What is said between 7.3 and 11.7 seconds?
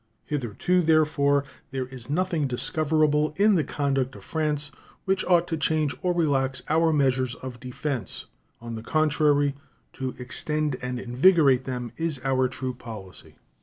of defense. On the contrary, to extend and invigorate